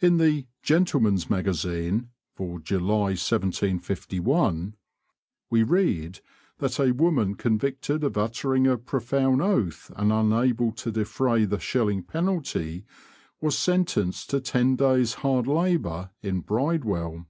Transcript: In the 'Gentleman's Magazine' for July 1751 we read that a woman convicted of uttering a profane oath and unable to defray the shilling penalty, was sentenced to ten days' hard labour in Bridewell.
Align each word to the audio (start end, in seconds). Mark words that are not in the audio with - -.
In 0.00 0.18
the 0.18 0.44
'Gentleman's 0.62 1.30
Magazine' 1.30 2.10
for 2.34 2.58
July 2.60 3.16
1751 3.16 4.74
we 5.48 5.62
read 5.62 6.20
that 6.58 6.78
a 6.78 6.92
woman 6.92 7.34
convicted 7.36 8.04
of 8.04 8.18
uttering 8.18 8.66
a 8.66 8.76
profane 8.76 9.40
oath 9.40 9.90
and 9.96 10.12
unable 10.12 10.72
to 10.72 10.92
defray 10.92 11.46
the 11.46 11.58
shilling 11.58 12.02
penalty, 12.02 12.84
was 13.40 13.56
sentenced 13.56 14.28
to 14.28 14.40
ten 14.42 14.76
days' 14.76 15.14
hard 15.14 15.46
labour 15.46 16.10
in 16.20 16.40
Bridewell. 16.42 17.24